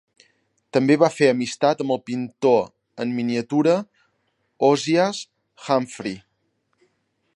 També 0.75 0.95
va 1.01 1.09
fer 1.17 1.27
amistat 1.33 1.83
amb 1.83 1.93
el 1.95 2.01
pintor 2.11 3.05
en 3.05 3.13
miniatura 3.19 3.77
Ozias 4.71 5.21
Humphrey. 5.67 6.19